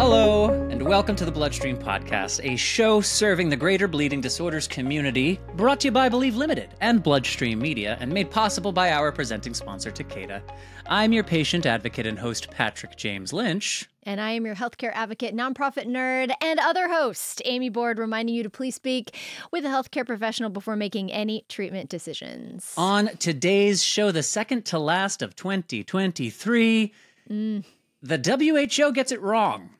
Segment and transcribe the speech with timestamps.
[0.00, 5.40] Hello, and welcome to the Bloodstream Podcast, a show serving the greater bleeding disorders community,
[5.56, 9.54] brought to you by Believe Limited and Bloodstream Media, and made possible by our presenting
[9.54, 10.40] sponsor, Takeda.
[10.86, 13.88] I'm your patient advocate and host, Patrick James Lynch.
[14.04, 18.44] And I am your healthcare advocate, nonprofit nerd, and other host, Amy Board, reminding you
[18.44, 19.16] to please speak
[19.50, 22.72] with a healthcare professional before making any treatment decisions.
[22.76, 26.92] On today's show, the second to last of 2023,
[27.28, 27.64] Mm.
[28.00, 29.70] the WHO gets it wrong.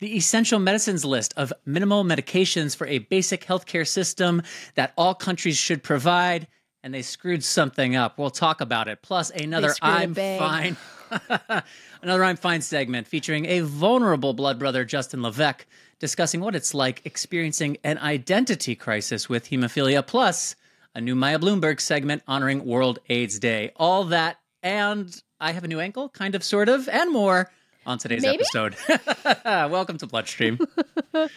[0.00, 4.42] The essential medicines list of minimal medications for a basic healthcare system
[4.74, 6.48] that all countries should provide,
[6.82, 8.18] and they screwed something up.
[8.18, 9.02] We'll talk about it.
[9.02, 10.78] Plus, another I'm fine.
[12.02, 15.66] another I'm fine segment featuring a vulnerable blood brother, Justin Levesque,
[15.98, 20.06] discussing what it's like experiencing an identity crisis with hemophilia.
[20.06, 20.56] Plus,
[20.94, 23.72] a new Maya Bloomberg segment honoring World AIDS Day.
[23.76, 27.50] All that, and I have a new ankle, kind of, sort of, and more
[27.86, 28.42] on today's Maybe?
[28.54, 28.76] episode.
[29.44, 30.58] Welcome to Bloodstream.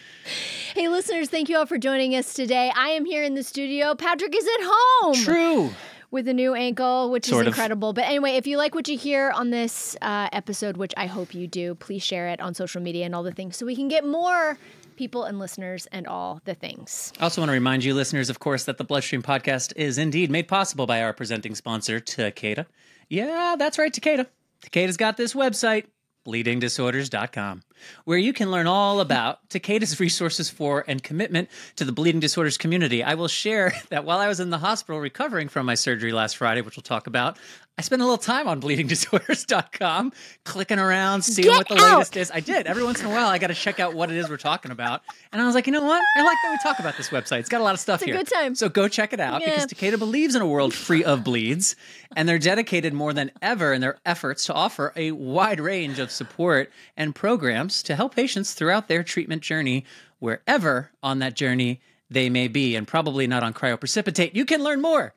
[0.73, 2.71] Hey, listeners, thank you all for joining us today.
[2.75, 3.93] I am here in the studio.
[3.93, 5.13] Patrick is at home.
[5.15, 5.69] True.
[6.09, 7.53] with a new ankle, which Sort is of.
[7.53, 7.93] incredible.
[7.93, 11.35] But anyway, if you like what you hear on this uh, episode, which I hope
[11.35, 13.87] you do, please share it on social media and all the things so we can
[13.87, 14.57] get more
[14.95, 17.13] people and listeners and all the things.
[17.19, 20.31] I also want to remind you, listeners, of course, that the Bloodstream podcast is indeed
[20.31, 22.65] made possible by our presenting sponsor, Takeda.
[23.09, 24.25] Yeah, that's right, Takeda.
[24.65, 25.85] Takeda's got this website,
[26.25, 27.63] bleedingdisorders.com,
[28.05, 32.57] where you can learn all about Takeda's resources for and commitment to the bleeding disorders
[32.57, 33.03] community.
[33.03, 36.37] I will share that while I was in the hospital recovering from my surgery last
[36.37, 37.37] Friday, which we'll talk about,
[37.75, 40.11] I spent a little time on bleedingdisorders.com,
[40.45, 41.93] clicking around, seeing Get what the out!
[41.97, 42.29] latest is.
[42.31, 42.67] I did.
[42.67, 44.69] Every once in a while, I got to check out what it is we're talking
[44.71, 45.01] about.
[45.31, 46.01] And I was like, you know what?
[46.15, 47.39] I like that we talk about this website.
[47.39, 48.17] It's got a lot of stuff It's a here.
[48.17, 48.53] good time.
[48.53, 49.55] So go check it out Yeah.
[49.55, 51.75] because Takeda believes in a world free of bleeds,
[52.15, 56.11] and they're dedicated more than ever in their efforts to offer a wide range of
[56.11, 59.83] support and programs to help patients throughout their treatment journey,
[60.19, 64.35] wherever on that journey they may be, and probably not on cryoprecipitate.
[64.35, 65.15] You can learn more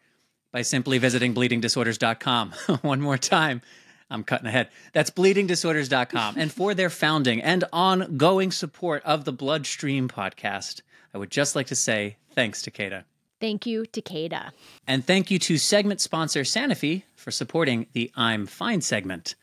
[0.57, 2.51] by simply visiting bleedingdisorders.com.
[2.81, 3.61] One more time.
[4.09, 4.71] I'm cutting ahead.
[4.95, 6.37] That's bleedingdisorders.com.
[6.39, 10.81] and for their founding and ongoing support of the Bloodstream podcast,
[11.13, 13.05] I would just like to say thanks, Takeda.
[13.39, 14.53] Thank you, Takeda.
[14.87, 19.35] And thank you to segment sponsor Sanofi for supporting the I'm Fine segment.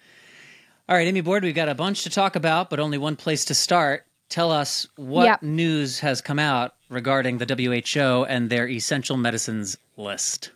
[0.90, 3.46] All right, Amy Board, we've got a bunch to talk about, but only one place
[3.46, 4.08] to start.
[4.30, 5.44] Tell us what Yep.
[5.44, 10.50] news has come out regarding the WHO and their essential medicines list.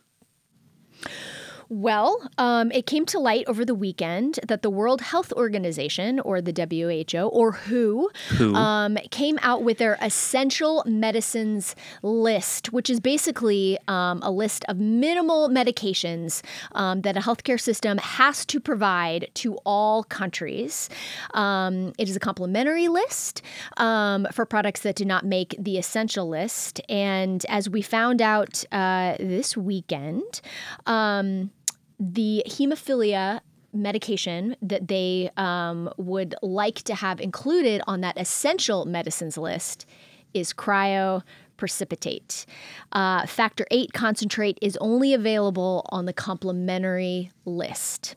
[1.69, 6.41] Well, um, it came to light over the weekend that the World Health Organization, or
[6.41, 8.55] the WHO, or WHO, Who?
[8.55, 14.77] Um, came out with their essential medicines list, which is basically um, a list of
[14.77, 16.41] minimal medications
[16.73, 20.89] um, that a healthcare system has to provide to all countries.
[21.33, 23.41] Um, it is a complimentary list
[23.75, 26.79] um, for products that do not make the essential list.
[26.87, 30.41] And as we found out uh, this weekend,
[30.85, 31.51] um,
[31.99, 33.41] the hemophilia
[33.73, 39.85] medication that they um, would like to have included on that essential medicines list
[40.33, 42.45] is cryoprecipitate.
[42.91, 48.15] Uh, factor 8 concentrate is only available on the complementary list.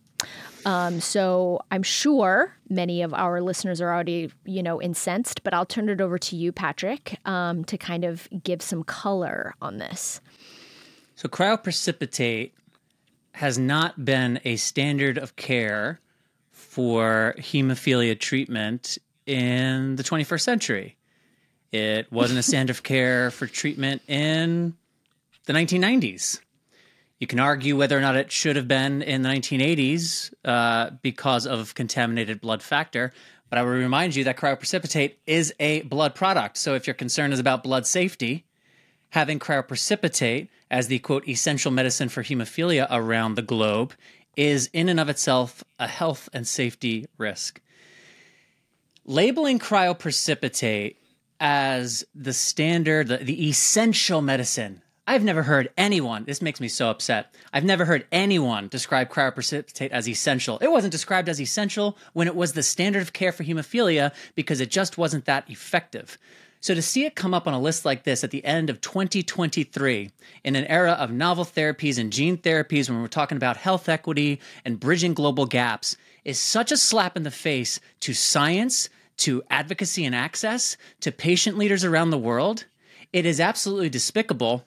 [0.66, 5.64] Um, so I'm sure many of our listeners are already, you know, incensed, but I'll
[5.64, 10.20] turn it over to you, Patrick, um, to kind of give some color on this.
[11.14, 12.52] So cryoprecipitate
[13.32, 16.00] has not been a standard of care
[16.50, 20.96] for hemophilia treatment in the 21st century.
[21.72, 24.74] It wasn't a standard of care for treatment in
[25.46, 26.40] the 1990s.
[27.18, 31.46] You can argue whether or not it should have been in the 1980s uh, because
[31.46, 33.12] of contaminated blood factor.
[33.50, 36.56] But I will remind you that cryoprecipitate is a blood product.
[36.56, 38.46] So if your concern is about blood safety,
[39.10, 43.94] having cryoprecipitate as the quote essential medicine for hemophilia around the globe
[44.36, 47.60] is in and of itself a health and safety risk.
[49.04, 50.96] Labeling cryoprecipitate
[51.40, 54.82] as the standard, the, the essential medicine.
[55.06, 57.34] I've never heard anyone, this makes me so upset.
[57.52, 60.58] I've never heard anyone describe cryoprecipitate as essential.
[60.58, 64.60] It wasn't described as essential when it was the standard of care for hemophilia because
[64.60, 66.16] it just wasn't that effective.
[66.62, 68.80] So to see it come up on a list like this at the end of
[68.82, 70.10] 2023
[70.44, 74.40] in an era of novel therapies and gene therapies when we're talking about health equity
[74.64, 80.04] and bridging global gaps is such a slap in the face to science, to advocacy
[80.04, 82.66] and access, to patient leaders around the world.
[83.12, 84.64] It is absolutely despicable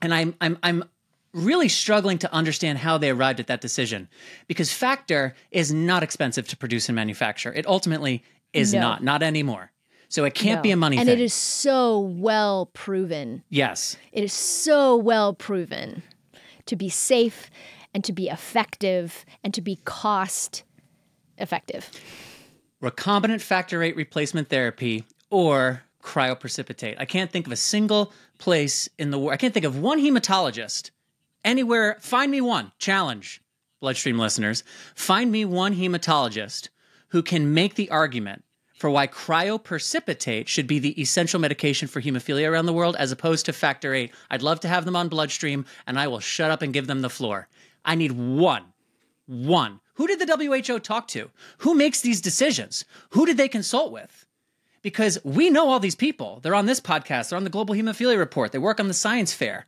[0.00, 0.84] and I'm I'm I'm
[1.32, 4.08] really struggling to understand how they arrived at that decision
[4.46, 7.52] because factor is not expensive to produce and manufacture.
[7.52, 8.24] It ultimately
[8.54, 8.80] is No.
[8.80, 9.70] not, not anymore.
[10.08, 11.18] So it can't be a money and thing.
[11.18, 13.42] it is so well proven.
[13.48, 13.96] yes.
[14.12, 16.02] It is so well proven
[16.66, 17.50] to be safe
[17.92, 20.64] and to be effective and to be cost
[21.38, 21.90] effective.
[22.82, 26.96] recombinant factor VIII replacement therapy or cryoprecipitate.
[26.98, 29.32] I can't think of a single place in the world.
[29.32, 30.90] I can't think of one hematologist
[31.44, 31.96] anywhere.
[32.00, 32.70] Find me one.
[32.78, 33.40] Challenge,
[33.80, 34.62] bloodstream listeners.
[34.94, 36.68] Find me one hematologist
[37.08, 38.44] who can make the argument
[38.76, 43.46] for why cryoprecipitate should be the essential medication for hemophilia around the world as opposed
[43.46, 44.12] to factor VIII.
[44.30, 47.00] I'd love to have them on bloodstream and I will shut up and give them
[47.00, 47.48] the floor.
[47.84, 48.64] I need one.
[49.26, 49.80] One.
[49.94, 51.30] Who did the WHO talk to?
[51.58, 52.84] Who makes these decisions?
[53.10, 54.26] Who did they consult with?
[54.82, 56.40] Because we know all these people.
[56.42, 59.32] They're on this podcast, they're on the Global Hemophilia Report, they work on the science
[59.32, 59.66] fair.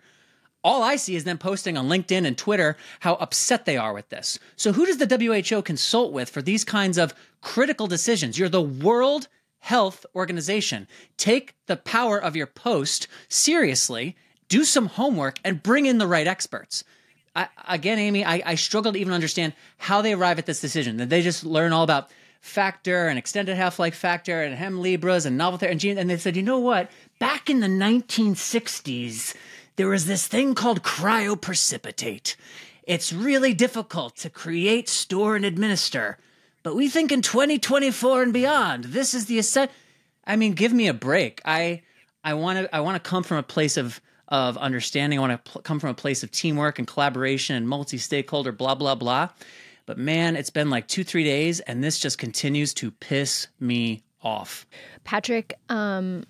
[0.65, 4.09] All I see is them posting on LinkedIn and Twitter how upset they are with
[4.09, 4.39] this.
[4.57, 5.07] So, who does the
[5.51, 8.39] WHO consult with for these kinds of critical decisions?
[8.39, 9.29] You're the World
[9.61, 10.89] Health Organization.
[11.17, 14.17] Take the power of your post seriously,
[14.49, 16.83] do some homework, and bring in the right experts.
[17.37, 20.97] I, again, Amy, I, I struggle to even understand how they arrive at this decision.
[20.97, 22.11] That they just learn all about
[22.41, 26.43] factor and extended half-life factor and Hemlibras and novel therapy and and they said, you
[26.43, 26.91] know what?
[27.19, 29.35] Back in the 1960s,
[29.79, 32.35] there was this thing called cryoprecipitate.
[32.83, 36.19] It's really difficult to create, store, and administer,
[36.65, 39.71] but we think in 2024 and beyond, this is the ascent.
[40.27, 41.41] I mean, give me a break.
[41.45, 41.83] I
[42.25, 45.19] I want to I want to come from a place of of understanding.
[45.19, 48.75] I want to pl- come from a place of teamwork and collaboration and multi-stakeholder blah
[48.75, 49.29] blah blah.
[49.87, 54.67] But man, it's been like 2-3 days and this just continues to piss me off.
[55.05, 56.25] Patrick, um,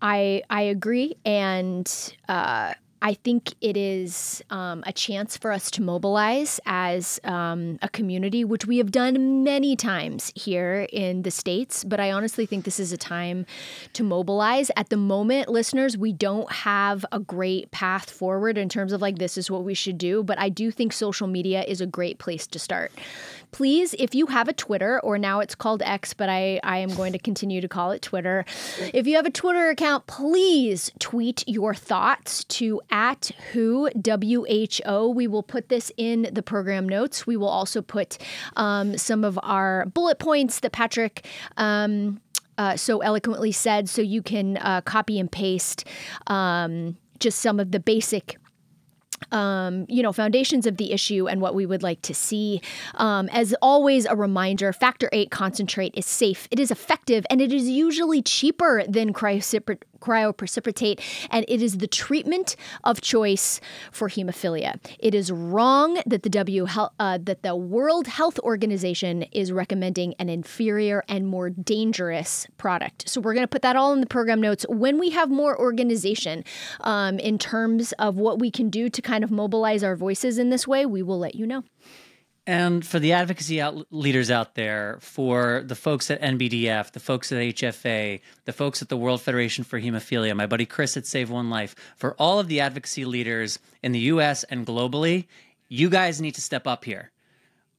[0.00, 1.90] I I agree, and
[2.28, 7.88] uh, I think it is um, a chance for us to mobilize as um, a
[7.88, 11.84] community, which we have done many times here in the states.
[11.84, 13.46] But I honestly think this is a time
[13.92, 14.70] to mobilize.
[14.76, 19.18] At the moment, listeners, we don't have a great path forward in terms of like
[19.18, 20.24] this is what we should do.
[20.24, 22.92] But I do think social media is a great place to start
[23.50, 26.94] please, if you have a Twitter, or now it's called X, but I, I am
[26.94, 28.44] going to continue to call it Twitter.
[28.92, 35.12] If you have a Twitter account, please tweet your thoughts to at who WHO.
[35.14, 37.26] We will put this in the program notes.
[37.26, 38.18] We will also put
[38.56, 41.26] um, some of our bullet points that Patrick.
[41.56, 42.20] Um,
[42.56, 45.86] uh, so eloquently said, so you can uh, copy and paste
[46.26, 48.36] um, just some of the basic
[49.32, 52.60] um, you know, foundations of the issue and what we would like to see.
[52.94, 57.52] Um, as always, a reminder factor eight concentrate is safe, it is effective, and it
[57.52, 61.00] is usually cheaper than cryocipr- cryoprecipitate,
[61.30, 63.60] and it is the treatment of choice
[63.92, 64.78] for hemophilia.
[64.98, 66.66] It is wrong that the W
[66.98, 73.08] uh, that the World Health Organization is recommending an inferior and more dangerous product.
[73.08, 75.58] So we're going to put that all in the program notes when we have more
[75.58, 76.44] organization
[76.80, 80.50] um, in terms of what we can do to kind of mobilize our voices in
[80.50, 80.86] this way.
[80.86, 81.64] We will let you know.
[82.48, 87.30] And for the advocacy out, leaders out there, for the folks at NBDF, the folks
[87.30, 91.28] at HFA, the folks at the World Federation for Hemophilia, my buddy Chris at Save
[91.28, 95.26] One Life, for all of the advocacy leaders in the US and globally,
[95.68, 97.10] you guys need to step up here.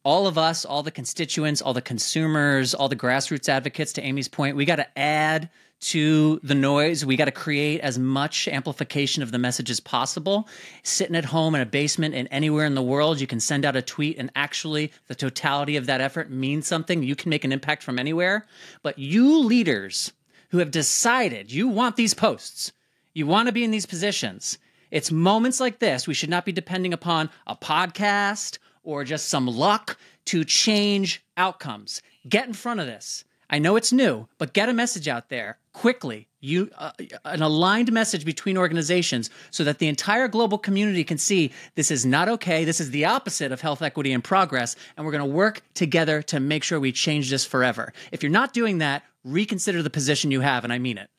[0.03, 4.27] All of us, all the constituents, all the consumers, all the grassroots advocates, to Amy's
[4.27, 5.49] point, we got to add
[5.81, 7.05] to the noise.
[7.05, 10.47] We got to create as much amplification of the message as possible.
[10.83, 13.75] Sitting at home in a basement and anywhere in the world, you can send out
[13.75, 17.03] a tweet, and actually, the totality of that effort means something.
[17.03, 18.45] You can make an impact from anywhere.
[18.83, 20.11] But you leaders
[20.49, 22.71] who have decided you want these posts,
[23.13, 24.57] you want to be in these positions,
[24.91, 26.07] it's moments like this.
[26.07, 32.01] We should not be depending upon a podcast or just some luck to change outcomes.
[32.27, 33.23] Get in front of this.
[33.49, 36.27] I know it's new, but get a message out there quickly.
[36.41, 36.91] You uh,
[37.23, 42.05] an aligned message between organizations so that the entire global community can see this is
[42.05, 42.65] not okay.
[42.65, 46.21] This is the opposite of health equity and progress, and we're going to work together
[46.23, 47.93] to make sure we change this forever.
[48.11, 51.09] If you're not doing that, reconsider the position you have, and I mean it.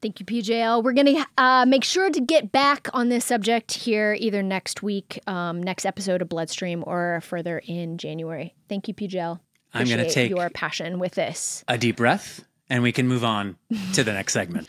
[0.00, 0.82] Thank you, PJL.
[0.82, 4.82] We're going to uh, make sure to get back on this subject here either next
[4.82, 8.54] week, um, next episode of Bloodstream, or further in January.
[8.68, 9.40] Thank you, PJL.
[9.72, 11.64] I'm gonna Appreciate take- your passion with this.
[11.68, 13.56] A deep breath, and we can move on
[13.92, 14.68] to the next segment.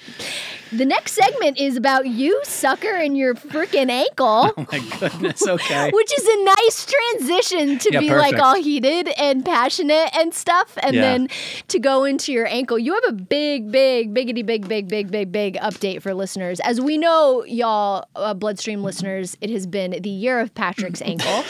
[0.73, 4.53] The next segment is about you, sucker, and your freaking ankle.
[4.57, 5.45] Oh my goodness.
[5.45, 5.91] Okay.
[5.93, 10.77] Which is a nice transition to Yeah, be like all heated and passionate and stuff,
[10.81, 11.01] and Yeah.
[11.01, 11.27] then
[11.69, 12.79] to go into your ankle.
[12.79, 16.59] You have a big, big, biggity, big, big, big, big, big update for listeners.
[16.61, 21.43] As we know, y'all, uh, Bloodstream listeners, it has been the year of Patrick's ankle,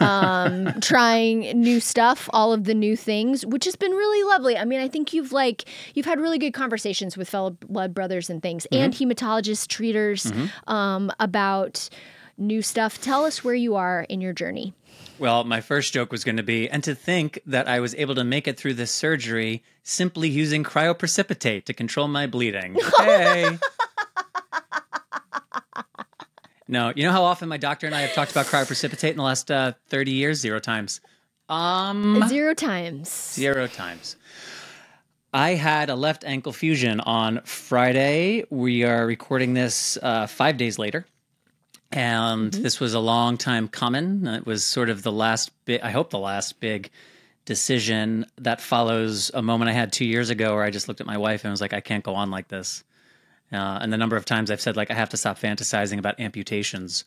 [0.00, 4.56] um, trying new stuff, all of the new things, which has been really lovely.
[4.56, 8.30] I mean, I think you've like you've had really good conversations with fellow blood brothers
[8.30, 10.32] and things, and hematologists, treaters,
[10.66, 11.88] um, about
[12.38, 13.00] new stuff.
[13.00, 14.74] Tell us where you are in your journey.
[15.18, 18.14] Well, my first joke was going to be, and to think that I was able
[18.16, 22.76] to make it through this surgery simply using cryoprecipitate to control my bleeding.
[22.98, 23.58] Hey.
[26.68, 29.22] no, you know how often my doctor and I have talked about cryoprecipitate in the
[29.22, 30.40] last uh, 30 years?
[30.40, 31.00] Zero times.
[31.48, 33.08] Um, Zero times.
[33.34, 34.16] Zero times.
[35.32, 38.44] I had a left ankle fusion on Friday.
[38.50, 41.06] We are recording this uh, five days later.
[41.90, 44.26] And this was a long time coming.
[44.26, 46.90] It was sort of the last bit, I hope the last big
[47.46, 51.06] decision that follows a moment I had two years ago where I just looked at
[51.06, 52.84] my wife and was like, I can't go on like this.
[53.50, 56.20] Uh, and the number of times I've said, like, I have to stop fantasizing about
[56.20, 57.04] amputations,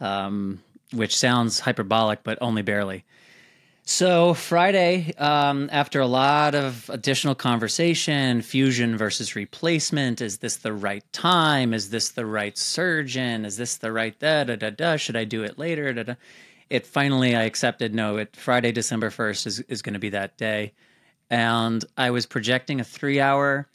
[0.00, 3.04] um, which sounds hyperbolic, but only barely.
[3.86, 10.72] So Friday, um, after a lot of additional conversation, fusion versus replacement, is this the
[10.72, 11.74] right time?
[11.74, 13.44] Is this the right surgeon?
[13.44, 14.96] Is this the right da da da da?
[14.96, 15.92] Should I do it later?
[15.92, 16.14] Da, da.
[16.70, 17.94] It finally, I accepted.
[17.94, 20.72] No, it Friday, December first is is going to be that day,
[21.28, 23.68] and I was projecting a three hour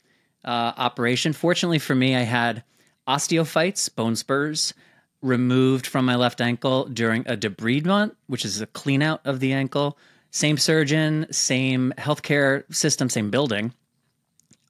[0.44, 1.32] uh, operation.
[1.32, 2.64] Fortunately for me, I had
[3.06, 4.74] osteophytes, bone spurs,
[5.22, 9.52] removed from my left ankle during a debridement, which is a clean out of the
[9.52, 9.98] ankle.
[10.30, 13.72] Same surgeon, same healthcare system, same building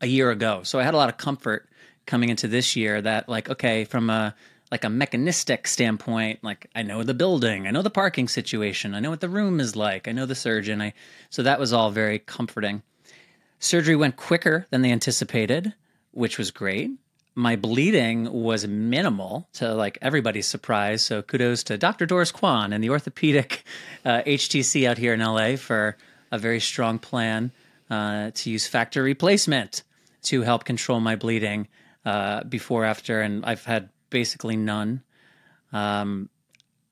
[0.01, 0.63] a year ago.
[0.63, 1.69] So I had a lot of comfort
[2.07, 4.35] coming into this year that like okay, from a
[4.71, 9.01] like a mechanistic standpoint, like I know the building, I know the parking situation, I
[9.01, 10.81] know what the room is like, I know the surgeon.
[10.81, 10.95] I
[11.29, 12.83] so that was all very comforting.
[13.59, 15.75] Surgery went quicker than they anticipated,
[16.13, 16.91] which was great.
[17.41, 21.01] My bleeding was minimal to like everybody's surprise.
[21.01, 22.05] So kudos to Dr.
[22.05, 23.65] Doris Kwan and the orthopedic
[24.05, 25.97] uh, HTC out here in LA for
[26.31, 27.51] a very strong plan
[27.89, 29.85] uh, to use factor replacement
[30.25, 31.67] to help control my bleeding
[32.05, 35.03] uh, before, after, and I've had basically none.
[35.73, 36.29] Um,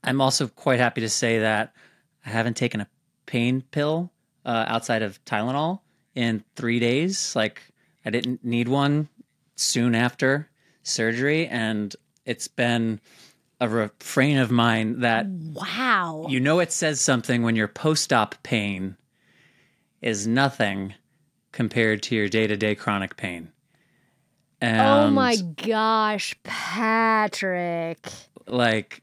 [0.03, 1.75] I'm also quite happy to say that
[2.25, 2.89] I haven't taken a
[3.27, 4.11] pain pill
[4.47, 5.81] uh, outside of Tylenol
[6.15, 7.37] in three days.
[7.37, 7.61] Like
[8.07, 9.11] I didn't need one
[9.59, 10.49] soon after
[10.83, 13.01] surgery, and it's been
[13.61, 16.27] a refrain of mine that Wow.
[16.29, 18.97] you know it says something when your post-op pain
[20.01, 20.95] is nothing
[21.51, 23.51] compared to your day-to-day chronic pain.
[24.63, 25.37] Oh and oh my
[25.67, 28.07] gosh, Patrick.
[28.47, 29.03] like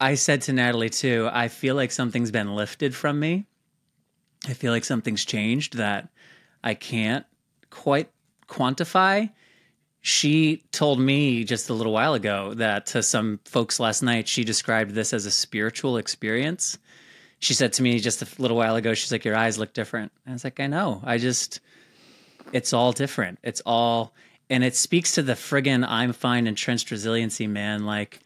[0.00, 3.46] I said to Natalie too, I feel like something's been lifted from me.
[4.46, 6.08] I feel like something's changed that
[6.62, 7.24] I can't
[7.70, 8.10] quite
[8.48, 9.30] quantify.
[10.06, 14.44] She told me just a little while ago that to some folks last night, she
[14.44, 16.76] described this as a spiritual experience.
[17.38, 20.12] She said to me just a little while ago, she's like, Your eyes look different.
[20.26, 21.00] I was like, I know.
[21.04, 21.60] I just,
[22.52, 23.38] it's all different.
[23.42, 24.12] It's all,
[24.50, 27.86] and it speaks to the friggin' I'm fine entrenched resiliency, man.
[27.86, 28.20] Like,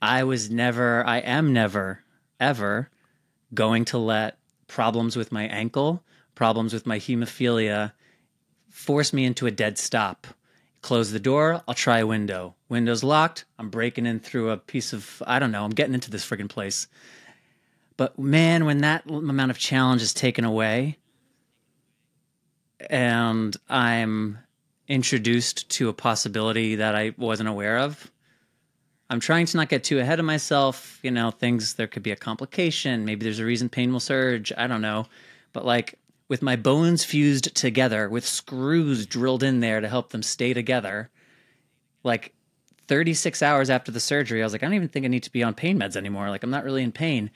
[0.00, 2.02] I was never, I am never,
[2.40, 2.88] ever
[3.52, 6.02] going to let problems with my ankle,
[6.34, 7.92] problems with my hemophilia
[8.70, 10.26] force me into a dead stop.
[10.82, 12.56] Close the door, I'll try a window.
[12.68, 16.10] Window's locked, I'm breaking in through a piece of, I don't know, I'm getting into
[16.10, 16.88] this friggin' place.
[17.96, 20.98] But man, when that amount of challenge is taken away
[22.90, 24.38] and I'm
[24.88, 28.10] introduced to a possibility that I wasn't aware of,
[29.08, 30.98] I'm trying to not get too ahead of myself.
[31.02, 33.04] You know, things, there could be a complication.
[33.04, 34.52] Maybe there's a reason pain will surge.
[34.56, 35.06] I don't know.
[35.52, 35.98] But like
[36.32, 41.10] with my bones fused together, with screws drilled in there to help them stay together,
[42.04, 42.32] like
[42.88, 45.30] 36 hours after the surgery, I was like, I don't even think I need to
[45.30, 46.30] be on pain meds anymore.
[46.30, 47.30] Like, I'm not really in pain.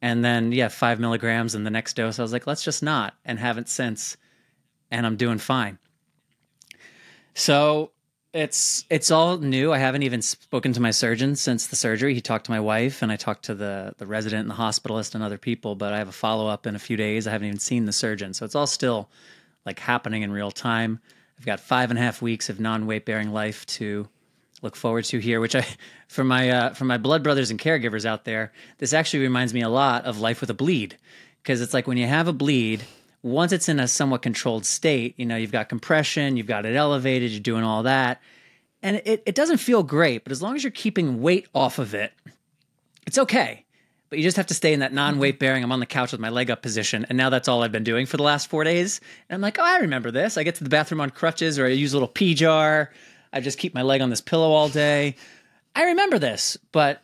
[0.00, 3.14] And then, yeah, five milligrams and the next dose, I was like, let's just not,
[3.24, 4.16] and haven't since.
[4.92, 5.80] And I'm doing fine.
[7.34, 7.90] So
[8.36, 9.72] it's it's all new.
[9.72, 12.14] I haven't even spoken to my surgeon since the surgery.
[12.14, 15.14] He talked to my wife, and I talked to the the resident and the hospitalist
[15.14, 15.74] and other people.
[15.74, 17.26] But I have a follow up in a few days.
[17.26, 19.08] I haven't even seen the surgeon, so it's all still
[19.64, 21.00] like happening in real time.
[21.38, 24.08] I've got five and a half weeks of non weight bearing life to
[24.62, 25.40] look forward to here.
[25.40, 25.66] Which I,
[26.08, 29.62] for my uh, for my blood brothers and caregivers out there, this actually reminds me
[29.62, 30.98] a lot of life with a bleed,
[31.42, 32.84] because it's like when you have a bleed,
[33.26, 36.76] once it's in a somewhat controlled state, you know, you've got compression, you've got it
[36.76, 38.20] elevated, you're doing all that.
[38.82, 41.92] and it, it doesn't feel great, but as long as you're keeping weight off of
[41.92, 42.12] it,
[43.06, 43.64] it's okay.
[44.08, 45.64] But you just have to stay in that non weight bearing.
[45.64, 47.04] I'm on the couch with my leg up position.
[47.08, 49.00] And now that's all I've been doing for the last four days.
[49.28, 50.38] And I'm like, oh, I remember this.
[50.38, 52.92] I get to the bathroom on crutches or I use a little pee jar.
[53.32, 55.16] I just keep my leg on this pillow all day.
[55.74, 57.02] I remember this, but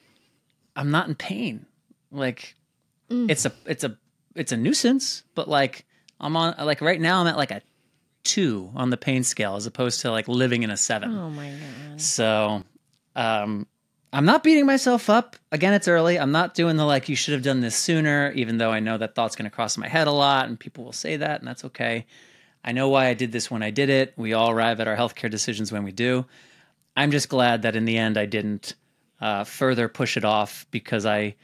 [0.77, 1.67] I'm not in pain.
[2.13, 2.55] Like
[3.11, 3.29] mm.
[3.29, 3.99] it's a it's a
[4.37, 5.85] it's a nuisance, but like
[6.23, 7.63] I'm on like right now I'm at like a
[8.25, 11.17] two on the pain scale as opposed to like living in a seven.
[11.17, 12.01] Oh my god.
[12.01, 12.63] So
[13.17, 13.67] um
[14.15, 15.37] I'm not beating myself up.
[15.53, 16.19] Again, it's early.
[16.19, 18.99] I'm not doing the like you should have done this sooner, even though I know
[18.99, 21.65] that thought's gonna cross my head a lot and people will say that, and that's
[21.65, 22.07] okay.
[22.65, 24.13] I know why I did this when I did it.
[24.17, 26.27] We all arrive at our healthcare decisions when we do.
[26.95, 28.75] I'm just glad that in the end I didn't
[29.21, 31.37] uh, further push it off because I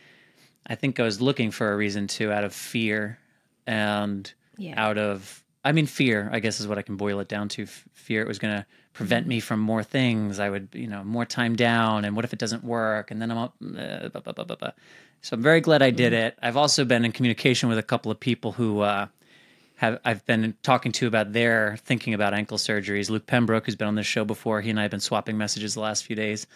[0.67, 3.19] I think I was looking for a reason to out of fear
[3.67, 4.75] and Yeah.
[4.77, 7.63] out of I mean fear I guess is what I can boil it down to
[7.63, 11.05] F- fear it was going to prevent me from more things I would you know
[11.05, 14.21] more time down and what if it doesn't work and then I'm up uh, blah,
[14.21, 14.73] blah, blah, blah, blah.
[15.23, 18.11] so I'm very glad I did it I've also been in communication with a couple
[18.11, 19.07] of people who uh,
[19.77, 23.89] have I've been talking to about their thinking about ankle surgeries Luke Pembroke who's been
[23.89, 26.47] on this show before he and I have been swapping messages the last few days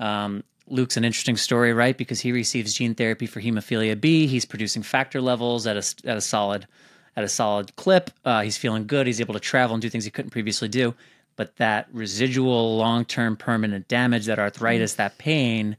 [0.00, 1.96] um, Luke's an interesting story, right?
[1.96, 4.26] Because he receives gene therapy for hemophilia B.
[4.26, 6.66] He's producing factor levels at a at a solid
[7.18, 8.12] at a solid clip.
[8.24, 9.08] Uh, he's feeling good.
[9.08, 10.94] He's able to travel and do things he couldn't previously do.
[11.34, 15.76] But that residual, long term, permanent damage, that arthritis, that pain,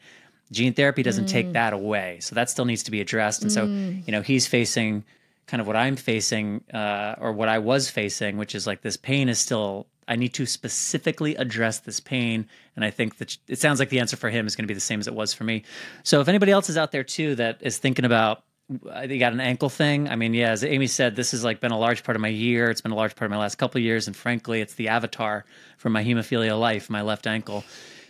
[0.52, 2.20] gene therapy doesn't take that away.
[2.20, 3.42] So that still needs to be addressed.
[3.42, 5.06] And so, you know, he's facing
[5.48, 8.98] kind of what I'm facing, uh, or what I was facing, which is like this
[8.98, 9.88] pain is still.
[10.10, 14.00] I need to specifically address this pain, and I think that it sounds like the
[14.00, 15.64] answer for him is going to be the same as it was for me.
[16.04, 19.40] So if anybody else is out there too that is thinking about they got an
[19.40, 20.10] ankle thing.
[20.10, 22.28] I mean, yeah, as Amy said, this has like been a large part of my
[22.28, 22.70] year.
[22.70, 24.90] It's been a large part of my last couple of years, and frankly, it's the
[24.90, 25.46] avatar
[25.78, 27.64] for my hemophilia life, my left ankle.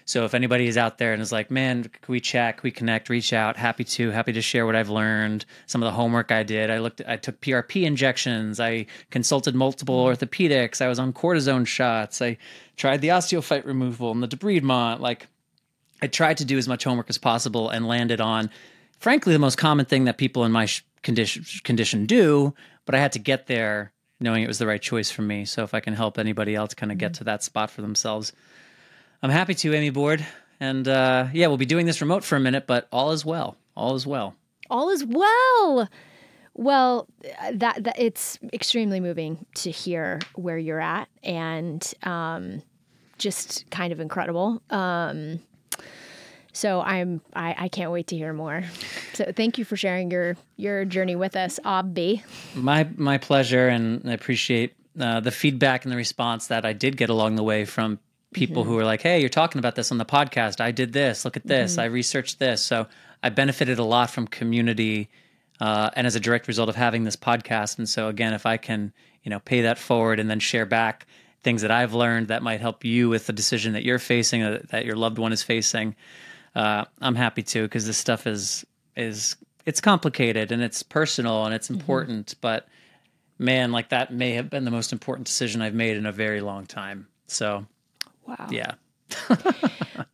[0.10, 2.58] So if anybody is out there and is like, man, can we chat?
[2.58, 3.10] Can we connect?
[3.10, 3.56] Reach out.
[3.58, 4.10] Happy to.
[4.10, 5.46] Happy to share what I've learned.
[5.68, 6.72] Some of the homework I did.
[6.72, 7.02] I looked.
[7.08, 8.60] I took PRP injections.
[8.60, 10.16] I consulted multiple mm.
[10.16, 10.82] orthopedics.
[10.82, 12.24] I was on cortisone shots.
[12.24, 12.38] I
[12.76, 15.00] tried the osteophyte removal and the debridement.
[15.00, 15.28] Like
[16.02, 18.50] I tried to do as much homework as possible and landed on,
[19.00, 22.54] frankly, the most common thing that people in my sh- condition condition do.
[22.86, 25.46] But I had to get there knowing it was the right choice for me.
[25.46, 28.34] So if I can help anybody else kind of get to that spot for themselves,
[29.22, 30.26] I'm happy to, Amy Board.
[30.60, 33.56] And uh, yeah, we'll be doing this remote for a minute, but all is well.
[33.76, 34.36] All is well.
[34.70, 35.88] All is well.
[36.54, 37.08] Well,
[37.54, 42.62] that, that it's extremely moving to hear where you're at, and um,
[43.18, 44.62] just kind of incredible.
[44.70, 45.40] Um,
[46.60, 48.66] so I'm I, I can't wait to hear more.
[49.14, 52.22] So thank you for sharing your your journey with us, Obby.
[52.54, 56.98] My my pleasure, and I appreciate uh, the feedback and the response that I did
[56.98, 58.00] get along the way from
[58.34, 60.60] people who were like, "Hey, you're talking about this on the podcast.
[60.60, 61.24] I did this.
[61.24, 61.78] Look at this.
[61.78, 62.88] I researched this." So
[63.24, 65.10] I benefited a lot from community,
[65.62, 67.78] uh, and as a direct result of having this podcast.
[67.78, 68.92] And so again, if I can,
[69.24, 71.08] you know, pay that forward and then share back
[71.42, 74.60] things that I've learned that might help you with the decision that you're facing, uh,
[74.72, 75.96] that your loved one is facing,
[76.56, 79.36] uh, I'm happy to because this stuff is is
[79.66, 82.68] it's complicated and it's personal and it's important, but
[83.38, 86.42] man, like that may have been the most important decision I've made in a very
[86.42, 87.08] long time.
[87.28, 87.66] So
[88.26, 88.48] Wow.
[88.52, 88.74] yeah,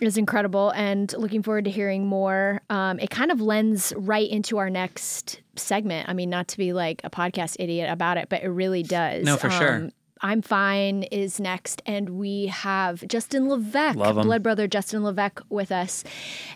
[0.00, 2.60] is incredible and looking forward to hearing more.
[2.70, 6.08] Um, it kind of lends right into our next segment.
[6.08, 9.24] I mean, not to be like a podcast idiot about it, but it really does.
[9.24, 9.90] No, for sure.
[10.22, 16.04] I'm Fine is next, and we have Justin Levesque, blood brother Justin Levesque, with us.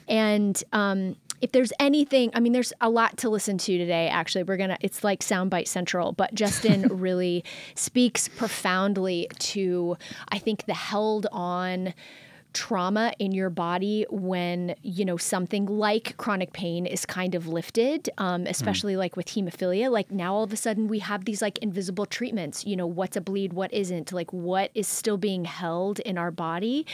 [0.07, 4.09] And um, if there's anything, I mean, there's a lot to listen to today.
[4.09, 9.96] Actually, we're gonna, it's like soundbite central, but Justin really speaks profoundly to,
[10.29, 11.94] I think, the held on
[12.55, 18.09] trauma in your body when you know something like chronic pain is kind of lifted
[18.19, 21.59] um, especially like with hemophilia like now all of a sudden we have these like
[21.59, 25.99] invisible treatments you know what's a bleed what isn't like what is still being held
[26.01, 26.87] in our body.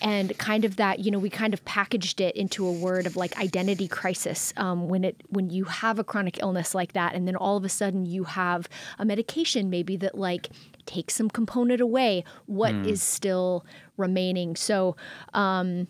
[0.00, 3.16] And kind of that you know we kind of packaged it into a word of
[3.16, 7.26] like identity crisis um, when it when you have a chronic illness like that and
[7.26, 10.50] then all of a sudden you have a medication maybe that like
[10.86, 12.24] takes some component away.
[12.46, 13.64] What is still
[13.96, 14.96] remaining so
[15.34, 15.86] um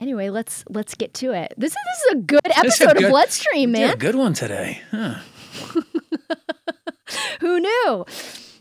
[0.00, 2.94] anyway let's let's get to it this is this is a good is a episode
[2.96, 4.80] good- of bloodstream Did man a good one today.
[4.90, 5.14] Huh.
[7.40, 8.06] who knew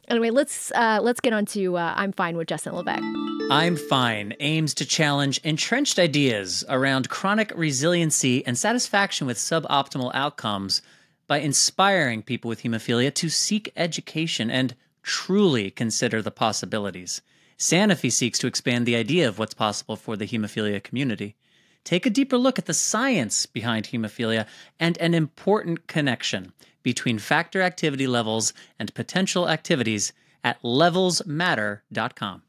[0.10, 3.04] anyway let's uh let's get on to uh, i'm fine with justin levesque
[3.50, 10.82] I'm Fine aims to challenge entrenched ideas around chronic resiliency and satisfaction with suboptimal outcomes
[11.28, 17.22] by inspiring people with hemophilia to seek education and truly consider the possibilities.
[17.62, 21.36] Sanofi seeks to expand the idea of what's possible for the hemophilia community.
[21.84, 24.48] Take a deeper look at the science behind hemophilia
[24.80, 30.12] and an important connection between factor activity levels and potential activities
[30.44, 32.42] at levelsmatter.com.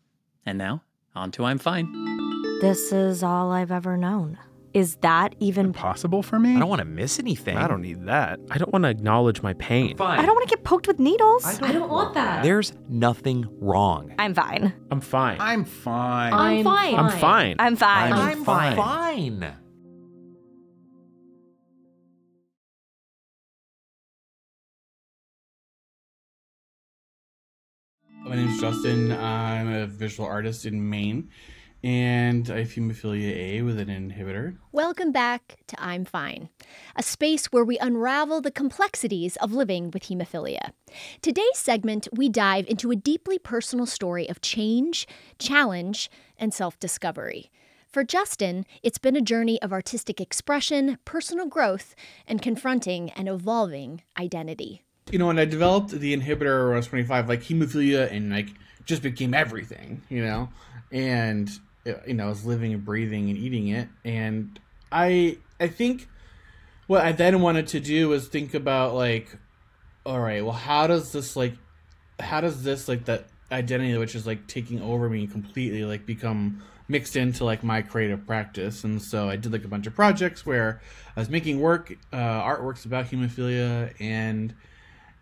[0.46, 0.83] And now,
[1.14, 1.92] on to I'm Fine.
[2.62, 4.38] This is all I've ever known.
[4.74, 6.56] Is that even Possible for me?
[6.56, 7.56] I don't want to miss anything.
[7.56, 8.40] I don't need that.
[8.50, 9.96] I don't want to acknowledge my pain.
[10.00, 11.44] I don't want to get poked with needles.
[11.61, 12.42] I don't want that.
[12.42, 14.14] There's nothing wrong.
[14.18, 14.72] I'm fine.
[14.90, 15.40] I'm fine.
[15.40, 16.32] I'm fine.
[16.32, 16.94] I'm fine.
[16.94, 17.56] I'm fine.
[17.58, 18.12] I'm fine.
[18.12, 18.76] I'm fine.
[18.76, 19.56] fine.
[28.24, 29.12] My name is Justin.
[29.12, 31.28] I'm a visual artist in Maine,
[31.85, 34.57] and I have hemophilia A with an inhibitor.
[34.71, 36.49] Welcome back to I'm Fine,
[36.95, 40.73] a space where we unravel the complexities of living with hemophilia.
[41.23, 47.51] Today's segment, we dive into a deeply personal story of change, challenge, and self discovery.
[47.88, 51.95] For Justin, it's been a journey of artistic expression, personal growth,
[52.27, 54.83] and confronting an evolving identity.
[55.11, 58.51] You know, when I developed the inhibitor when I was 25, like hemophilia and like
[58.85, 60.49] just became everything, you know,
[60.92, 61.51] and
[61.85, 64.59] you know, I was living and breathing and eating it, and
[64.90, 66.09] I I think
[66.87, 69.37] what I then wanted to do was think about like,
[70.05, 71.55] all right, well, how does this like,
[72.21, 76.62] how does this like that identity which is like taking over me completely like become
[76.88, 78.85] mixed into like my creative practice?
[78.85, 80.81] And so i did like a bunch of projects where
[81.16, 84.55] i was making work uh, artworks about hemophilia and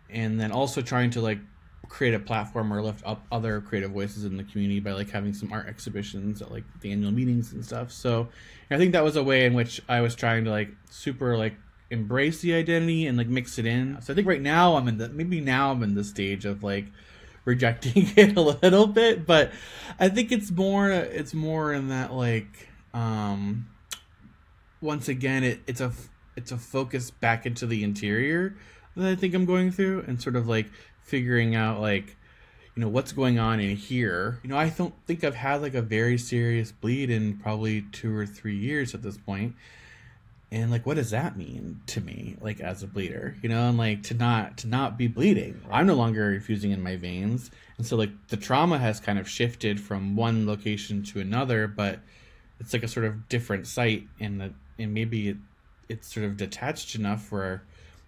[0.09, 1.39] and then also trying to like
[1.89, 5.33] create a platform or lift up other creative voices in the community by like having
[5.33, 7.91] some art exhibitions at like the annual meetings and stuff.
[7.91, 8.29] So
[8.69, 11.55] i think that was a way in which i was trying to like super like
[11.89, 14.01] embrace the identity and like mix it in.
[14.01, 16.63] So i think right now i'm in the maybe now i'm in the stage of
[16.63, 16.85] like
[17.45, 19.51] rejecting it a little bit but
[19.99, 23.67] i think it's more it's more in that like um
[24.79, 25.91] once again it, it's a
[26.35, 28.55] it's a focus back into the interior
[28.95, 30.69] that I think I'm going through and sort of like
[31.11, 32.15] figuring out like
[32.73, 34.39] you know what's going on in here.
[34.43, 38.15] You know, I don't think I've had like a very serious bleed in probably 2
[38.15, 39.55] or 3 years at this point.
[40.53, 43.35] And like what does that mean to me like as a bleeder?
[43.41, 45.61] You know, and like to not to not be bleeding.
[45.69, 47.51] I'm no longer infusing in my veins.
[47.77, 51.99] And so like the trauma has kind of shifted from one location to another, but
[52.59, 55.37] it's like a sort of different site and and maybe it,
[55.89, 57.63] it's sort of detached enough where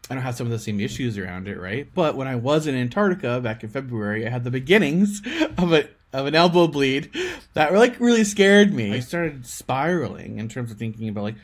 [0.10, 1.88] I don't have some of the same issues around it, right?
[1.94, 5.22] But when I was in Antarctica back in February, I had the beginnings
[5.58, 7.10] of a of an elbow bleed
[7.54, 8.94] that like really scared me.
[8.94, 11.36] I started spiraling in terms of thinking about like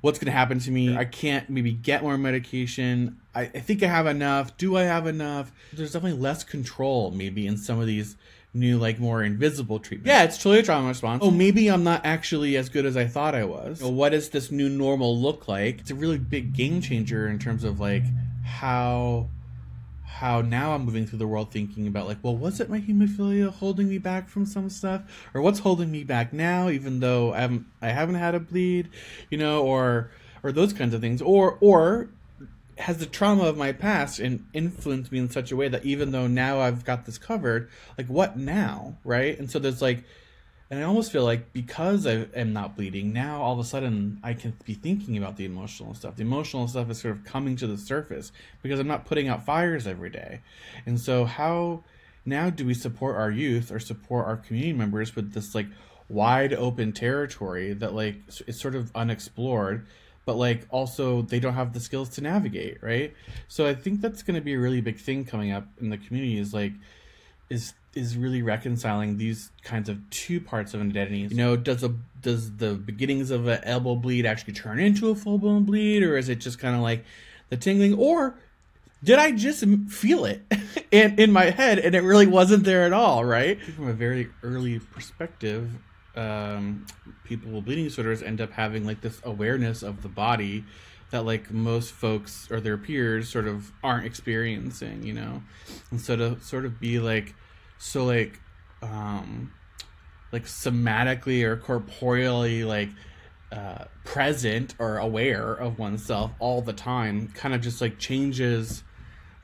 [0.00, 0.96] what's going to happen to me.
[0.96, 3.20] I can't maybe get more medication.
[3.34, 4.56] I, I think I have enough.
[4.56, 5.52] Do I have enough?
[5.72, 8.16] There's definitely less control maybe in some of these
[8.52, 10.08] new like more invisible treatment.
[10.08, 11.22] Yeah, it's totally a trauma response.
[11.24, 13.82] Oh, maybe I'm not actually as good as I thought I was.
[13.82, 15.80] What does this new normal look like?
[15.80, 18.04] It's a really big game changer in terms of like
[18.44, 19.28] how
[20.04, 23.50] how now I'm moving through the world thinking about like, well, was it my hemophilia
[23.50, 27.40] holding me back from some stuff, or what's holding me back now, even though I
[27.40, 28.90] haven't I haven't had a bleed,
[29.30, 30.10] you know, or
[30.42, 32.10] or those kinds of things, or or
[32.80, 36.12] has the trauma of my past and influenced me in such a way that even
[36.12, 39.38] though now I've got this covered, like what now, right?
[39.38, 40.04] And so there's like,
[40.70, 44.20] and I almost feel like because I am not bleeding now, all of a sudden
[44.22, 46.16] I can be thinking about the emotional stuff.
[46.16, 48.30] The emotional stuff is sort of coming to the surface
[48.62, 50.40] because I'm not putting out fires every day,
[50.86, 51.82] and so how
[52.24, 55.66] now do we support our youth or support our community members with this like
[56.08, 58.16] wide open territory that like
[58.46, 59.86] is sort of unexplored
[60.30, 63.12] but like also they don't have the skills to navigate right?
[63.48, 65.98] So i think that's going to be a really big thing coming up in the
[65.98, 66.72] community is like
[67.48, 71.18] is is really reconciling these kinds of two parts of an identity.
[71.18, 75.16] You know does a does the beginnings of an elbow bleed actually turn into a
[75.16, 77.04] full blown bleed or is it just kind of like
[77.48, 77.94] the tingling?
[77.94, 78.36] Or
[79.02, 80.42] did I just feel it
[80.92, 83.60] in, in my head and it really wasn't there at all, right?
[83.60, 85.68] From a very early perspective,
[86.16, 86.86] um,
[87.24, 90.64] people with bleeding disorders end up having like this awareness of the body
[91.10, 95.42] that like most folks or their peers sort of aren't experiencing, you know,
[95.90, 97.34] and so to sort of be like
[97.78, 98.40] so like
[98.82, 99.52] um
[100.32, 102.90] like somatically or corporeally like
[103.52, 108.84] uh, present or aware of oneself all the time kind of just like changes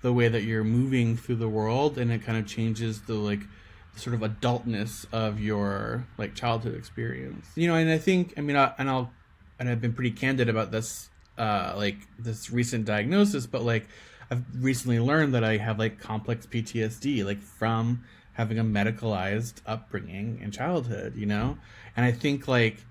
[0.02, 3.40] the way that you're moving through the world and it kind of changes the like
[3.96, 8.56] sort of adultness of your like childhood experience you know and i think i mean
[8.56, 9.10] I, and i'll
[9.58, 13.88] and i've been pretty candid about this uh like this recent diagnosis but like
[14.30, 18.04] i've recently learned that i have like complex ptsd like from
[18.36, 21.56] having a medicalized upbringing in childhood, you know?
[21.96, 22.84] And I think like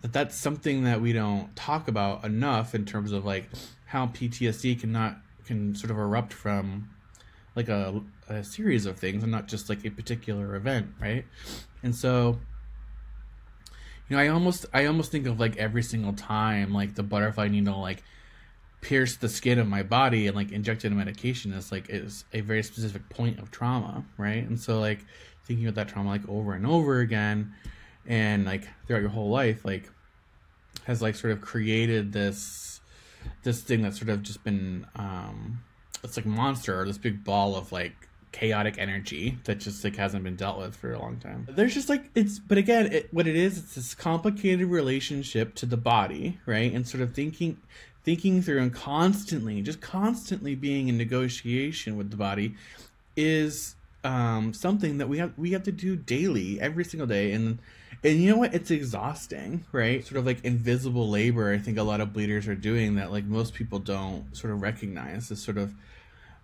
[0.00, 3.46] that that's something that we don't talk about enough in terms of like
[3.86, 6.88] how PTSD can not can sort of erupt from
[7.56, 11.24] like a, a series of things and not just like a particular event, right?
[11.82, 12.38] And so
[14.08, 17.48] you know, I almost I almost think of like every single time like the butterfly
[17.48, 18.02] needle like
[18.80, 22.40] pierced the skin of my body and like injected a medication is like is a
[22.40, 24.46] very specific point of trauma, right?
[24.46, 25.04] And so like
[25.44, 27.52] thinking about that trauma like over and over again
[28.06, 29.90] and like throughout your whole life like
[30.84, 32.80] has like sort of created this
[33.42, 35.60] this thing that's sort of just been um
[36.02, 40.22] it's like monster or this big ball of like chaotic energy that just like hasn't
[40.22, 41.48] been dealt with for a long time.
[41.50, 45.66] There's just like it's but again it, what it is it's this complicated relationship to
[45.66, 46.72] the body right?
[46.72, 47.58] And sort of thinking
[48.04, 52.54] thinking through and constantly just constantly being in negotiation with the body
[53.16, 57.32] is um something that we have we have to do daily every single day.
[57.32, 57.58] And
[58.04, 58.54] and you know what?
[58.54, 60.06] It's exhausting right?
[60.06, 63.24] Sort of like invisible labor i think a lot of bleeders are doing that like
[63.24, 65.28] most people don't sort of recognize.
[65.28, 65.74] This sort of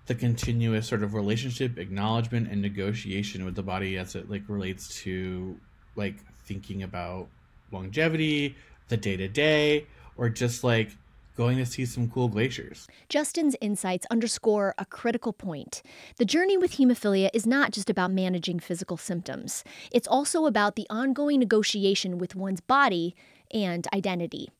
[0.06, 5.02] the continuous sort of relationship acknowledgement and negotiation with the body as it like relates
[5.02, 5.58] to
[5.96, 7.28] like thinking about
[7.72, 8.54] longevity
[8.88, 10.90] the day to day or just like
[11.36, 15.82] going to see some cool glaciers Justin's insights underscore a critical point.
[16.16, 20.86] The journey with hemophilia is not just about managing physical symptoms, it's also about the
[20.88, 23.14] ongoing negotiation with one's body
[23.52, 24.50] and identity.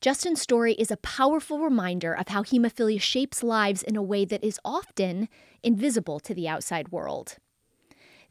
[0.00, 4.44] Justin's story is a powerful reminder of how hemophilia shapes lives in a way that
[4.44, 5.28] is often
[5.64, 7.36] invisible to the outside world.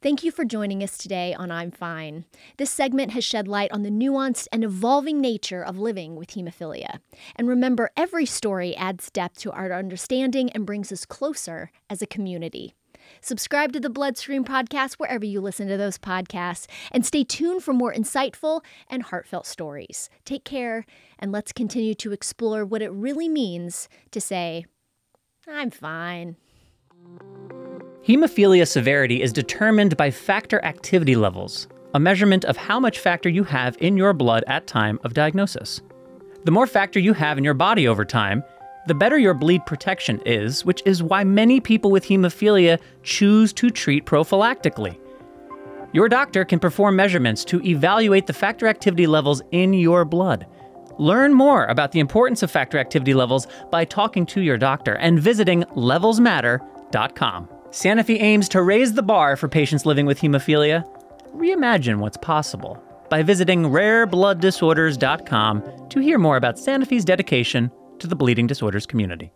[0.02, 2.24] Thank you for joining us today on I'm Fine.
[2.58, 7.00] This segment has shed light on the nuanced and evolving nature of living with hemophilia.
[7.36, 12.08] And remember, every story adds depth to our understanding and brings us closer as a
[12.08, 12.76] community.
[13.22, 17.74] Subscribe to the Bloodstream podcast wherever you listen to those podcasts, and stay tuned for
[17.74, 20.10] more insightful and heartfelt stories.
[20.26, 20.86] Take care,
[21.20, 24.66] and let's continue to explore what it really means to say,
[25.48, 26.36] I'm fine.
[28.06, 33.44] Hemophilia severity is determined by factor activity levels, a measurement of how much factor you
[33.44, 35.82] have in your blood at time of diagnosis.
[36.44, 38.44] The more factor you have in your body over time,
[38.88, 43.70] the better your bleed protection is, which is why many people with hemophilia choose to
[43.70, 44.98] treat prophylactically.
[45.94, 50.46] Your doctor can perform measurements to evaluate the factor activity levels in your blood.
[51.00, 55.20] Learn more about the importance of factor activity levels by talking to your doctor and
[55.20, 57.50] visiting levelsmatter.com.
[57.70, 60.86] Sanofi aims to raise the bar for patients living with hemophilia.
[61.36, 68.48] Reimagine what's possible by visiting rareblooddisorders.com to hear more about Sanofi's dedication to the bleeding
[68.48, 69.34] disorders community.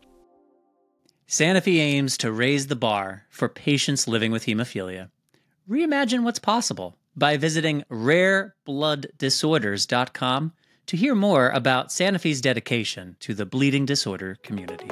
[1.28, 5.10] Sanofi aims to raise the bar for patients living with hemophilia.
[5.70, 10.54] Reimagine what's possible by visiting rareblooddisorders.com
[10.88, 14.90] to hear more about Sanofi's dedication to the bleeding disorder community.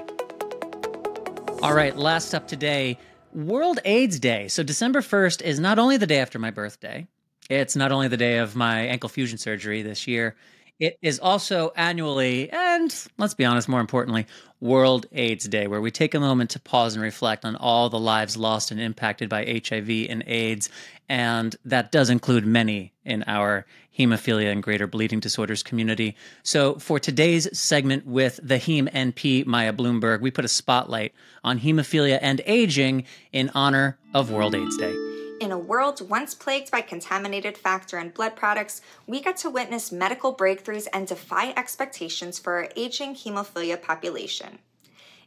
[1.62, 2.98] All right, last up today,
[3.34, 4.48] World AIDS Day.
[4.48, 7.06] So December 1st is not only the day after my birthday,
[7.50, 10.38] it's not only the day of my ankle fusion surgery this year,
[10.80, 14.26] it is also annually, and let's be honest, more importantly,
[14.62, 18.00] World AIDS Day, where we take a moment to pause and reflect on all the
[18.00, 20.70] lives lost and impacted by HIV and AIDS.
[21.10, 23.66] And that does include many in our
[23.98, 26.16] hemophilia and greater bleeding disorders community.
[26.44, 31.14] So, for today's segment with the Heme NP, Maya Bloomberg, we put a spotlight
[31.44, 35.09] on hemophilia and aging in honor of World AIDS Day.
[35.40, 39.90] In a world once plagued by contaminated factor and blood products, we get to witness
[39.90, 44.60] medical breakthroughs and defy expectations for our aging hemophilia population.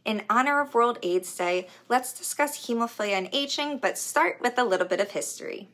[0.04, 4.64] In honor of World AIDS Day, let's discuss hemophilia and aging, but start with a
[4.64, 5.68] little bit of history.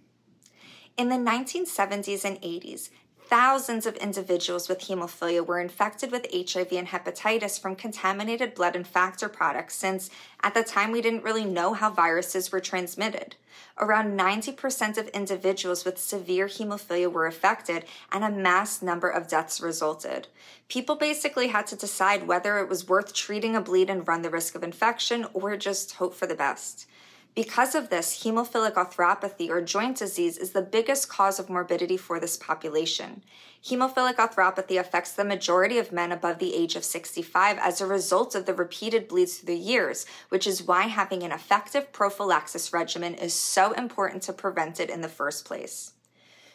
[0.96, 2.90] In the 1970s and 80s,
[3.28, 8.86] thousands of individuals with hemophilia were infected with HIV and hepatitis from contaminated blood and
[8.86, 10.08] factor products, since
[10.42, 13.36] at the time we didn't really know how viruses were transmitted.
[13.78, 19.60] Around 90% of individuals with severe hemophilia were affected, and a mass number of deaths
[19.60, 20.28] resulted.
[20.68, 24.30] People basically had to decide whether it was worth treating a bleed and run the
[24.30, 26.86] risk of infection or just hope for the best.
[27.34, 32.18] Because of this, hemophilic arthropathy or joint disease is the biggest cause of morbidity for
[32.18, 33.22] this population.
[33.64, 38.34] Hemophilic arthropathy affects the majority of men above the age of 65 as a result
[38.34, 43.14] of the repeated bleeds through the years, which is why having an effective prophylaxis regimen
[43.14, 45.92] is so important to prevent it in the first place.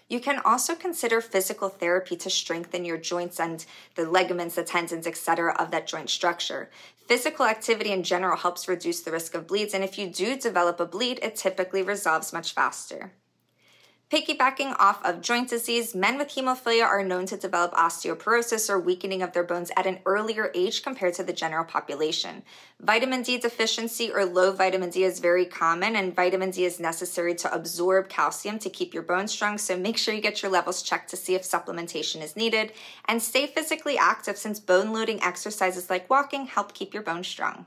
[0.09, 5.07] You can also consider physical therapy to strengthen your joints and the ligaments, the tendons,
[5.07, 5.55] etc.
[5.57, 6.69] of that joint structure.
[7.07, 10.79] Physical activity in general helps reduce the risk of bleeds, and if you do develop
[10.79, 13.13] a bleed, it typically resolves much faster.
[14.13, 19.23] Piggybacking off of joint disease, men with hemophilia are known to develop osteoporosis or weakening
[19.23, 22.43] of their bones at an earlier age compared to the general population.
[22.79, 27.33] Vitamin D deficiency or low vitamin D is very common, and vitamin D is necessary
[27.33, 29.57] to absorb calcium to keep your bones strong.
[29.57, 32.71] So make sure you get your levels checked to see if supplementation is needed.
[33.05, 37.65] And stay physically active since bone loading exercises like walking help keep your bones strong.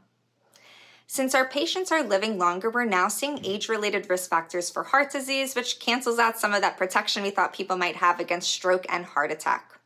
[1.08, 5.12] Since our patients are living longer, we're now seeing age related risk factors for heart
[5.12, 8.84] disease, which cancels out some of that protection we thought people might have against stroke
[8.88, 9.80] and heart attack.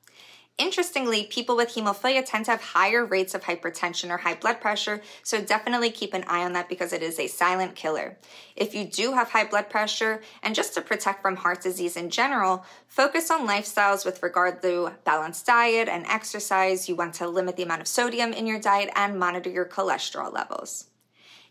[0.56, 5.00] Interestingly, people with hemophilia tend to have higher rates of hypertension or high blood pressure,
[5.22, 8.18] so definitely keep an eye on that because it is a silent killer.
[8.56, 12.10] If you do have high blood pressure, and just to protect from heart disease in
[12.10, 16.88] general, focus on lifestyles with regard to balanced diet and exercise.
[16.88, 20.32] You want to limit the amount of sodium in your diet and monitor your cholesterol
[20.32, 20.89] levels.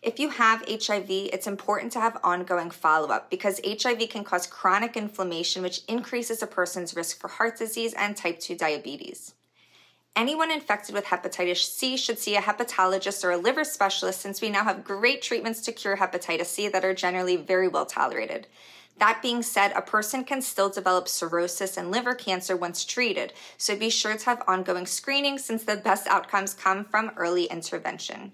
[0.02, 4.48] If you have HIV, it's important to have ongoing follow up because HIV can cause
[4.48, 9.34] chronic inflammation, which increases a person's risk for heart disease and type 2 diabetes.
[10.16, 14.50] Anyone infected with hepatitis C should see a hepatologist or a liver specialist since we
[14.50, 18.48] now have great treatments to cure hepatitis C that are generally very well tolerated.
[19.00, 23.78] That being said, a person can still develop cirrhosis and liver cancer once treated, so
[23.78, 28.32] be sure to have ongoing screening since the best outcomes come from early intervention.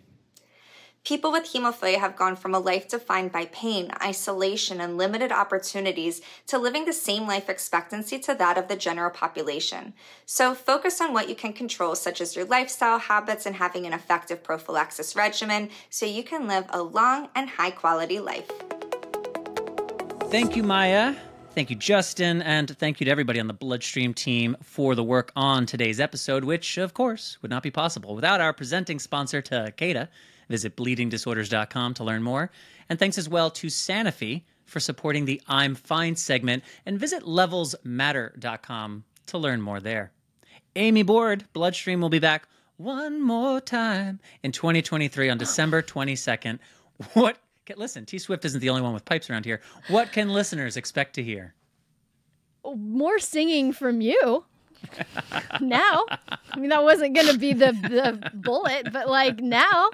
[1.05, 6.19] People with hemophilia have gone from a life defined by pain, isolation, and limited opportunities
[6.47, 9.93] to living the same life expectancy to that of the general population.
[10.25, 13.93] So focus on what you can control, such as your lifestyle habits and having an
[13.93, 18.49] effective prophylaxis regimen, so you can live a long and high quality life.
[20.31, 21.13] Thank you, Maya.
[21.53, 22.41] Thank you, Justin.
[22.41, 26.43] And thank you to everybody on the Bloodstream team for the work on today's episode,
[26.43, 30.07] which, of course, would not be possible without our presenting sponsor, Takeda.
[30.49, 32.51] Visit bleedingdisorders.com to learn more.
[32.89, 36.63] And thanks as well to Sanofi for supporting the I'm Fine segment.
[36.85, 40.11] And visit levelsmatter.com to learn more there.
[40.75, 46.59] Amy Board, Bloodstream will be back one more time in 2023 on December 22nd.
[47.13, 47.37] What?
[47.75, 49.59] Listen, T Swift isn't the only one with pipes around here.
[49.87, 51.55] What can listeners expect to hear?
[52.63, 54.45] More singing from you.
[55.61, 56.05] Now.
[56.51, 59.89] I mean, that wasn't going to be the, the bullet, but like now.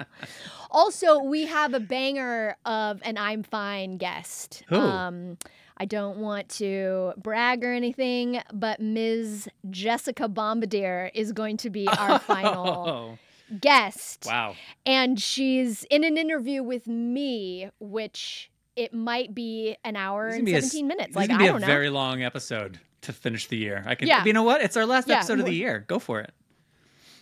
[0.69, 4.63] Also, we have a banger of an I'm Fine guest.
[4.69, 4.77] Who?
[4.77, 5.37] Um,
[5.77, 9.49] I don't want to brag or anything, but Ms.
[9.69, 13.17] Jessica Bombardier is going to be our final Oh,
[13.59, 14.25] guest.
[14.27, 14.55] wow.
[14.85, 20.45] And she's in an interview with me, which it might be an hour and gonna
[20.45, 21.15] be a- 17 minutes.
[21.15, 21.67] Like, I be don't a know.
[21.67, 23.83] very long episode to finish the year.
[23.85, 24.07] I can.
[24.07, 24.23] Yeah.
[24.25, 24.61] You know what?
[24.61, 25.83] It's our last Yeah, episode of the year.
[25.87, 26.31] Go for it.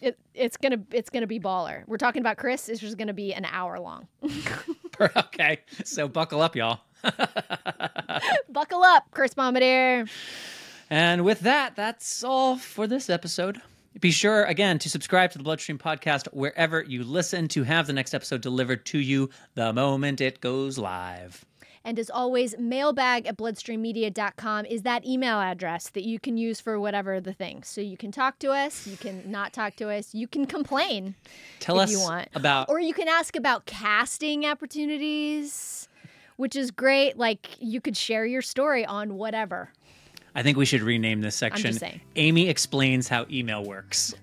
[0.02, 1.84] it, it's gonna it's gonna be baller.
[1.88, 2.70] We're talking about Chris.
[2.70, 4.08] It's just gonna be an hour long.
[5.18, 6.80] okay, so buckle up, y'all.
[8.50, 10.06] Buckle up, Chris Bombardier.
[10.90, 13.62] And with that, that's all for this episode.
[14.00, 17.94] Be sure, again, to subscribe to the Bloodstream Podcast wherever you listen to have the
[17.94, 21.46] next episode delivered to you the moment it goes live.
[21.84, 26.80] And as always, mailbag at bloodstreammedia.com is that email address that you can use for
[26.80, 27.64] whatever the thing.
[27.64, 31.16] So you can talk to us, you can not talk to us, you can complain
[31.60, 32.28] Tell us you want.
[32.36, 32.70] about.
[32.70, 35.88] Or you can ask about casting opportunities,
[36.36, 37.18] which is great.
[37.18, 39.72] Like you could share your story on whatever.
[40.36, 41.78] I think we should rename this section.
[42.16, 44.14] Amy explains how email works.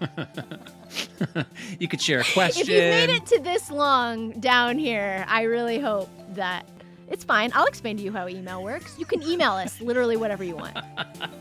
[1.78, 2.62] you could share a question.
[2.66, 6.66] If you've made it to this long down here, I really hope that
[7.08, 7.50] it's fine.
[7.54, 8.98] I'll explain to you how email works.
[8.98, 10.76] You can email us literally whatever you want.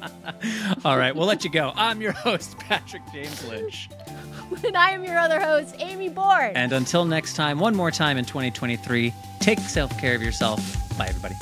[0.85, 1.73] All right, we'll let you go.
[1.75, 3.89] I'm your host, Patrick James Lynch.
[4.63, 6.51] and I am your other host, Amy Board.
[6.55, 10.59] And until next time, one more time in 2023, take self care of yourself.
[10.97, 11.35] Bye, everybody.